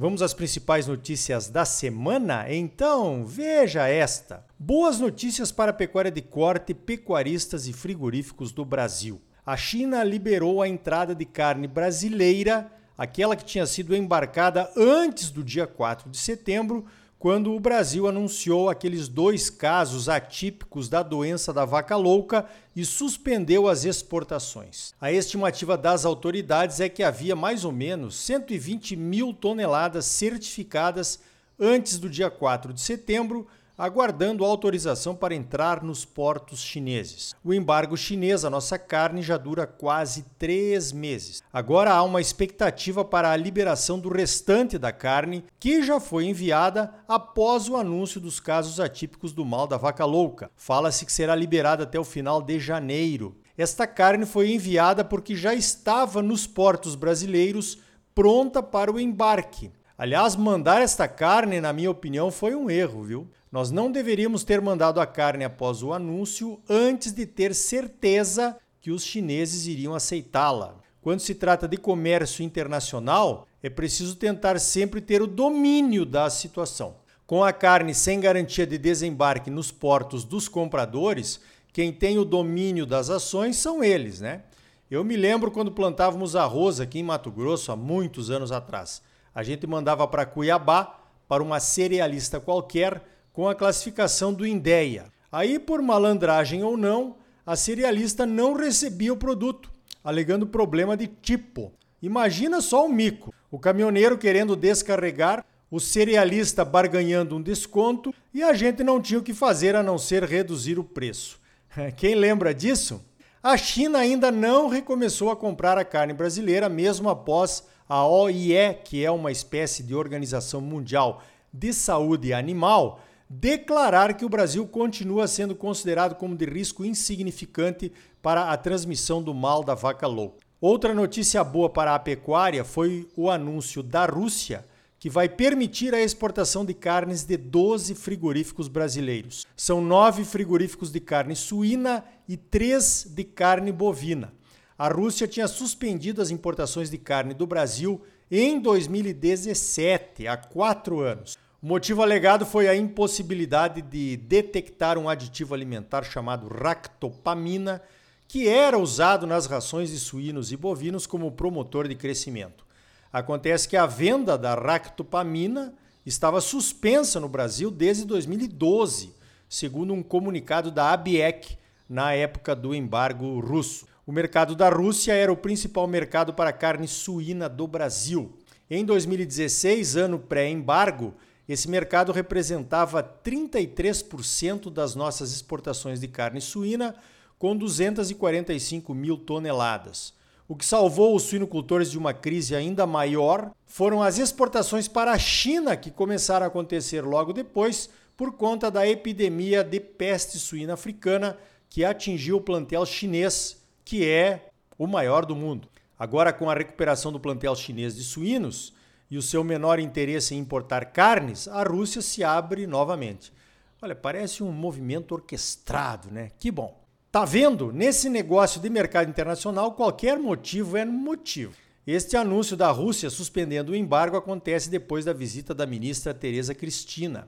[0.00, 2.46] Vamos às principais notícias da semana?
[2.48, 4.46] Então, veja esta.
[4.56, 9.20] Boas notícias para a pecuária de corte, pecuaristas e frigoríficos do Brasil.
[9.44, 15.42] A China liberou a entrada de carne brasileira, aquela que tinha sido embarcada antes do
[15.42, 16.86] dia 4 de setembro,
[17.18, 22.46] quando o Brasil anunciou aqueles dois casos atípicos da doença da vaca louca
[22.76, 24.94] e suspendeu as exportações.
[25.00, 31.18] A estimativa das autoridades é que havia mais ou menos 120 mil toneladas certificadas
[31.58, 37.36] antes do dia 4 de setembro, aguardando autorização para entrar nos portos chineses.
[37.44, 41.44] O embargo chinês à nossa carne já dura quase três meses.
[41.52, 46.92] Agora há uma expectativa para a liberação do restante da carne, que já foi enviada
[47.06, 50.50] após o anúncio dos casos atípicos do mal da vaca louca.
[50.56, 53.36] Fala-se que será liberada até o final de janeiro.
[53.56, 57.78] Esta carne foi enviada porque já estava nos portos brasileiros
[58.18, 59.70] pronta para o embarque.
[59.98, 63.28] Aliás, mandar esta carne, na minha opinião, foi um erro, viu?
[63.50, 68.92] Nós não deveríamos ter mandado a carne após o anúncio antes de ter certeza que
[68.92, 70.76] os chineses iriam aceitá-la.
[71.02, 76.94] Quando se trata de comércio internacional, é preciso tentar sempre ter o domínio da situação.
[77.26, 81.40] Com a carne sem garantia de desembarque nos portos dos compradores,
[81.72, 84.42] quem tem o domínio das ações são eles, né?
[84.88, 89.02] Eu me lembro quando plantávamos arroz aqui em Mato Grosso há muitos anos atrás.
[89.38, 93.00] A gente mandava para Cuiabá, para uma cerealista qualquer,
[93.32, 95.12] com a classificação do INDEA.
[95.30, 97.14] Aí, por malandragem ou não,
[97.46, 99.70] a cerealista não recebia o produto,
[100.02, 101.72] alegando problema de tipo.
[102.02, 108.52] Imagina só o mico: o caminhoneiro querendo descarregar, o cerealista barganhando um desconto e a
[108.54, 111.38] gente não tinha o que fazer a não ser reduzir o preço.
[111.96, 113.00] Quem lembra disso?
[113.40, 119.04] A China ainda não recomeçou a comprar a carne brasileira, mesmo após a OIE, que
[119.04, 123.00] é uma espécie de Organização Mundial de Saúde Animal,
[123.30, 127.90] declarar que o Brasil continua sendo considerado como de risco insignificante
[128.20, 130.38] para a transmissão do mal da vaca louca.
[130.60, 134.66] Outra notícia boa para a pecuária foi o anúncio da Rússia
[134.98, 139.46] que vai permitir a exportação de carnes de 12 frigoríficos brasileiros.
[139.56, 144.32] São nove frigoríficos de carne suína e três de carne bovina.
[144.78, 148.00] A Rússia tinha suspendido as importações de carne do Brasil
[148.30, 151.36] em 2017, há quatro anos.
[151.60, 157.82] O motivo alegado foi a impossibilidade de detectar um aditivo alimentar chamado ractopamina,
[158.28, 162.64] que era usado nas rações de suínos e bovinos como promotor de crescimento.
[163.12, 165.74] Acontece que a venda da ractopamina
[166.06, 169.12] estava suspensa no Brasil desde 2012,
[169.48, 171.58] segundo um comunicado da ABEC,
[171.88, 173.88] na época do embargo russo.
[174.08, 178.32] O mercado da Rússia era o principal mercado para carne suína do Brasil.
[178.70, 181.12] Em 2016, ano pré-embargo,
[181.46, 186.94] esse mercado representava 33% das nossas exportações de carne suína,
[187.38, 190.14] com 245 mil toneladas.
[190.48, 195.18] O que salvou os suinocultores de uma crise ainda maior foram as exportações para a
[195.18, 201.36] China, que começaram a acontecer logo depois por conta da epidemia de peste suína africana
[201.68, 203.58] que atingiu o plantel chinês,
[203.88, 205.66] que é o maior do mundo.
[205.98, 208.74] Agora, com a recuperação do plantel chinês de suínos,
[209.10, 213.32] e o seu menor interesse em importar carnes, a Rússia se abre novamente.
[213.80, 216.32] Olha, parece um movimento orquestrado, né?
[216.38, 216.78] Que bom.
[217.10, 217.72] Tá vendo?
[217.72, 221.54] Nesse negócio de mercado internacional, qualquer motivo é motivo.
[221.86, 227.26] Este anúncio da Rússia suspendendo o embargo acontece depois da visita da ministra Tereza Cristina.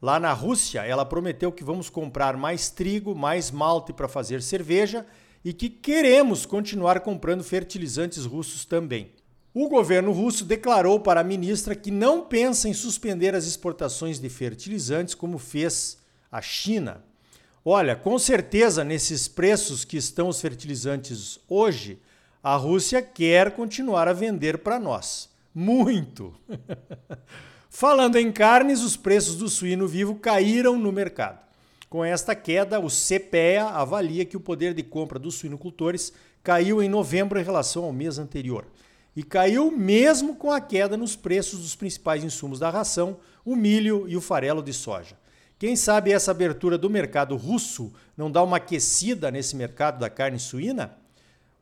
[0.00, 5.04] Lá na Rússia, ela prometeu que vamos comprar mais trigo, mais malte para fazer cerveja
[5.46, 9.12] e que queremos continuar comprando fertilizantes russos também.
[9.54, 14.28] O governo russo declarou para a ministra que não pensa em suspender as exportações de
[14.28, 15.98] fertilizantes como fez
[16.32, 17.00] a China.
[17.64, 22.00] Olha, com certeza, nesses preços que estão os fertilizantes hoje,
[22.42, 25.30] a Rússia quer continuar a vender para nós.
[25.54, 26.34] Muito!
[27.70, 31.45] Falando em carnes, os preços do suíno vivo caíram no mercado.
[31.96, 36.12] Com esta queda, o CPEA avalia que o poder de compra dos suinocultores
[36.42, 38.66] caiu em novembro em relação ao mês anterior
[39.16, 44.06] e caiu mesmo com a queda nos preços dos principais insumos da ração, o milho
[44.06, 45.16] e o farelo de soja.
[45.58, 50.38] Quem sabe essa abertura do mercado russo não dá uma aquecida nesse mercado da carne
[50.38, 50.98] suína?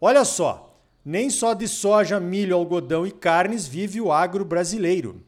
[0.00, 5.22] Olha só, nem só de soja, milho, algodão e carnes vive o agro brasileiro.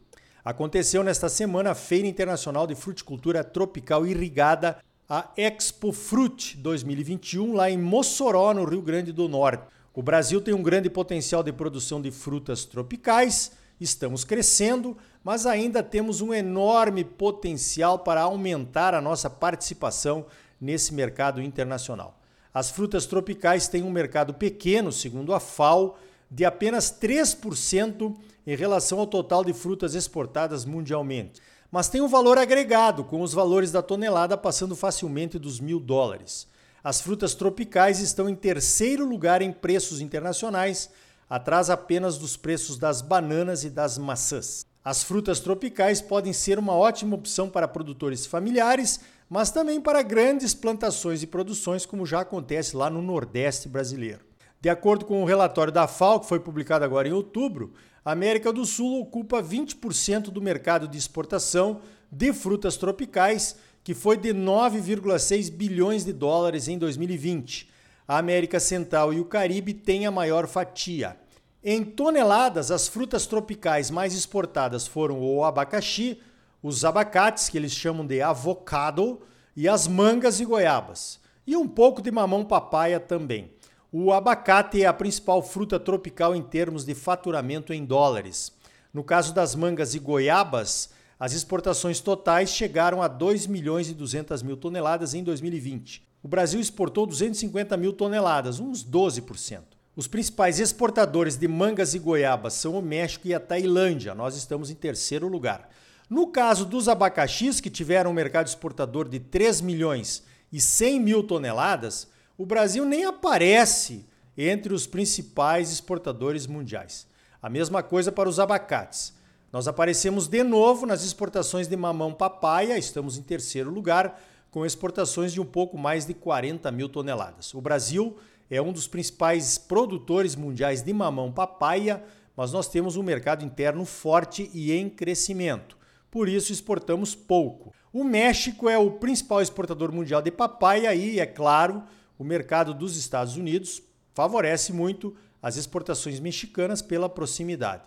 [0.45, 7.71] Aconteceu nesta semana a Feira Internacional de Fruticultura Tropical Irrigada, a Expo Fruit 2021, lá
[7.71, 9.63] em Mossoró, no Rio Grande do Norte.
[9.95, 15.81] O Brasil tem um grande potencial de produção de frutas tropicais, estamos crescendo, mas ainda
[15.81, 20.27] temos um enorme potencial para aumentar a nossa participação
[20.61, 22.19] nesse mercado internacional.
[22.53, 25.97] As frutas tropicais têm um mercado pequeno, segundo a FAO,
[26.29, 31.41] de apenas 3% em relação ao total de frutas exportadas mundialmente.
[31.77, 36.49] Mas tem um valor agregado, com os valores da tonelada passando facilmente dos mil dólares.
[36.83, 40.89] As frutas tropicais estão em terceiro lugar em preços internacionais,
[41.29, 44.65] atrás apenas dos preços das bananas e das maçãs.
[44.83, 50.55] As frutas tropicais podem ser uma ótima opção para produtores familiares, mas também para grandes
[50.55, 54.25] plantações e produções, como já acontece lá no Nordeste brasileiro.
[54.63, 57.75] De acordo com o relatório da FAO, que foi publicado agora em outubro,
[58.07, 64.17] a América do Sul ocupa 20% do mercado de exportação de frutas tropicais, que foi
[64.17, 67.69] de 9,6 bilhões de dólares em 2020.
[68.07, 71.17] A América Central e o Caribe têm a maior fatia.
[71.65, 76.21] Em toneladas, as frutas tropicais mais exportadas foram o abacaxi,
[76.63, 79.21] os abacates, que eles chamam de avocado,
[79.57, 81.19] e as mangas e goiabas.
[81.45, 83.51] E um pouco de mamão papaya também.
[83.93, 88.53] O abacate é a principal fruta tropical em termos de faturamento em dólares.
[88.93, 94.43] No caso das mangas e goiabas, as exportações totais chegaram a 2 milhões e 200
[94.43, 96.07] mil toneladas em 2020.
[96.23, 99.61] O Brasil exportou 250 mil toneladas, uns 12%.
[99.95, 104.15] Os principais exportadores de mangas e goiabas são o México e a Tailândia.
[104.15, 105.71] Nós estamos em terceiro lugar.
[106.11, 111.23] No caso dos abacaxis, que tiveram um mercado exportador de 3 milhões e 100 mil
[111.23, 114.05] toneladas, o Brasil nem aparece
[114.37, 117.07] entre os principais exportadores mundiais.
[117.41, 119.15] A mesma coisa para os abacates.
[119.53, 125.33] Nós aparecemos de novo nas exportações de mamão papaya, estamos em terceiro lugar, com exportações
[125.33, 127.55] de um pouco mais de 40 mil toneladas.
[127.55, 128.17] O Brasil
[128.51, 132.03] é um dos principais produtores mundiais de mamão papaya,
[132.37, 135.77] mas nós temos um mercado interno forte e em crescimento.
[136.11, 137.73] Por isso exportamos pouco.
[137.93, 141.83] O México é o principal exportador mundial de papaya e, é claro,
[142.19, 143.83] o mercado dos Estados Unidos
[144.15, 147.83] favorece muito as exportações mexicanas pela proximidade.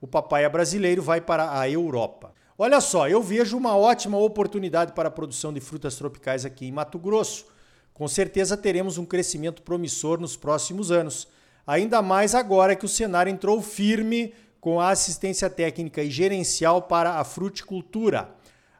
[0.00, 2.32] O papaya brasileiro vai para a Europa.
[2.56, 6.72] Olha só, eu vejo uma ótima oportunidade para a produção de frutas tropicais aqui em
[6.72, 7.46] Mato Grosso
[8.00, 11.28] com certeza teremos um crescimento promissor nos próximos anos,
[11.66, 17.18] ainda mais agora que o Senar entrou firme com a assistência técnica e gerencial para
[17.18, 18.30] a fruticultura.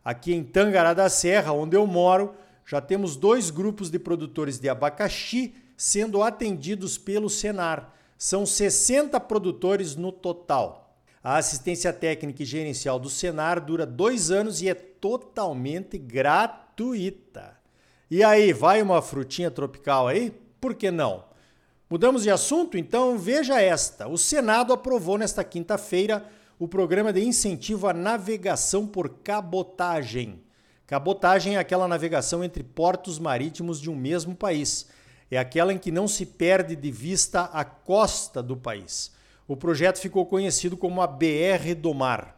[0.03, 2.35] Aqui em Tangará da Serra, onde eu moro,
[2.71, 7.93] já temos dois grupos de produtores de abacaxi sendo atendidos pelo Senar.
[8.17, 10.97] São 60 produtores no total.
[11.21, 17.59] A assistência técnica e gerencial do Senar dura dois anos e é totalmente gratuita.
[18.09, 20.33] E aí, vai uma frutinha tropical aí?
[20.61, 21.25] Por que não?
[21.91, 22.79] Mudamos de assunto?
[22.79, 24.07] Então veja esta.
[24.07, 26.25] O Senado aprovou nesta quinta-feira
[26.57, 30.41] o programa de incentivo à navegação por cabotagem.
[30.91, 34.89] Cabotagem é aquela navegação entre portos marítimos de um mesmo país.
[35.31, 39.13] É aquela em que não se perde de vista a costa do país.
[39.47, 42.37] O projeto ficou conhecido como a BR do Mar.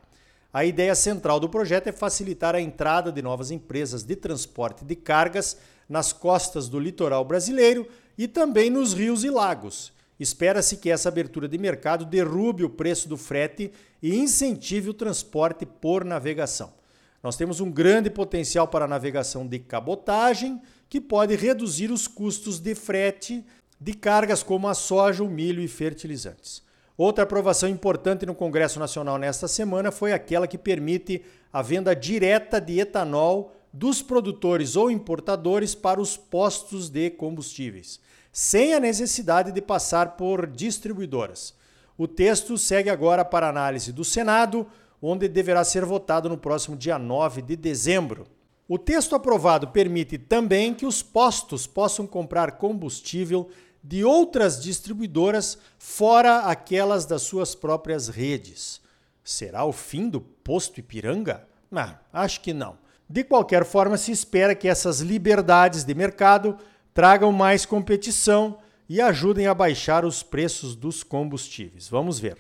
[0.52, 4.96] A ideia central do projeto é facilitar a entrada de novas empresas de transporte de
[4.96, 5.56] cargas
[5.88, 9.94] nas costas do litoral brasileiro e também nos rios e lagos.
[10.20, 15.64] Espera-se que essa abertura de mercado derrube o preço do frete e incentive o transporte
[15.64, 16.81] por navegação.
[17.22, 22.58] Nós temos um grande potencial para a navegação de cabotagem, que pode reduzir os custos
[22.58, 23.44] de frete
[23.80, 26.62] de cargas como a soja, o milho e fertilizantes.
[26.96, 32.60] Outra aprovação importante no Congresso Nacional nesta semana foi aquela que permite a venda direta
[32.60, 37.98] de etanol dos produtores ou importadores para os postos de combustíveis,
[38.30, 41.54] sem a necessidade de passar por distribuidoras.
[41.96, 44.66] O texto segue agora para análise do Senado,
[45.02, 48.24] onde deverá ser votado no próximo dia 9 de dezembro.
[48.68, 53.50] O texto aprovado permite também que os postos possam comprar combustível
[53.82, 58.80] de outras distribuidoras fora aquelas das suas próprias redes.
[59.24, 61.46] Será o fim do posto Ipiranga?
[61.72, 62.78] Ah, acho que não.
[63.08, 66.56] De qualquer forma, se espera que essas liberdades de mercado
[66.94, 71.88] tragam mais competição e ajudem a baixar os preços dos combustíveis.
[71.88, 72.38] Vamos ver.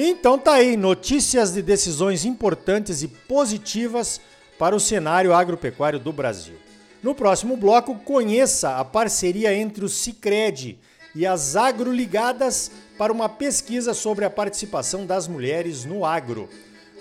[0.00, 4.20] Então tá aí, notícias de decisões importantes e positivas
[4.56, 6.54] para o cenário agropecuário do Brasil.
[7.02, 10.78] No próximo bloco, conheça a parceria entre o Cicred
[11.16, 16.48] e as agroligadas para uma pesquisa sobre a participação das mulheres no agro.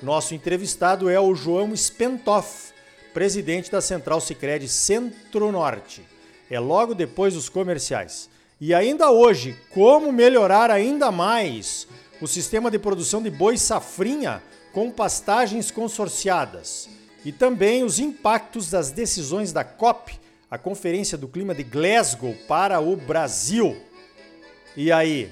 [0.02, 2.74] Nosso entrevistado é o João Spentoff,
[3.14, 6.02] presidente da Central Cicred Centro-Norte.
[6.50, 8.28] É logo depois dos comerciais.
[8.60, 11.88] E ainda hoje, como melhorar ainda mais
[12.22, 14.42] o sistema de produção de boi safrinha
[14.74, 16.90] com pastagens consorciadas
[17.24, 20.20] e também os impactos das decisões da COP,
[20.50, 23.76] a Conferência do Clima de Glasgow, para o Brasil.
[24.76, 25.32] E aí,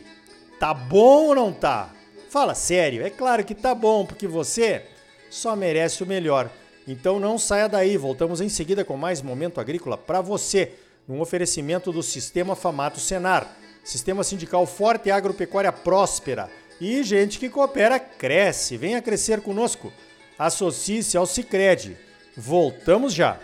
[0.60, 1.94] tá bom ou não tá?
[2.30, 4.86] Fala sério, é claro que tá bom, porque você
[5.30, 6.50] só merece o melhor.
[6.88, 10.74] Então não saia daí, voltamos em seguida com mais momento agrícola para você,
[11.08, 16.50] num oferecimento do Sistema Famato Senar, Sistema Sindical Forte e Agropecuária Próspera.
[16.80, 18.78] E gente que coopera cresce.
[18.78, 19.92] Venha crescer conosco.
[20.38, 21.98] Associe-se ao Cicred.
[22.36, 23.40] Voltamos já.